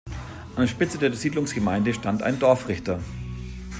[0.55, 2.99] An der Spitze der Siedlungsgemeinde stand ein Dorfrichter.